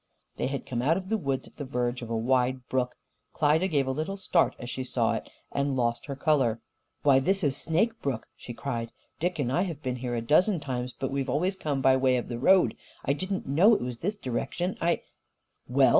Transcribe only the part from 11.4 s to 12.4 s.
come by way of the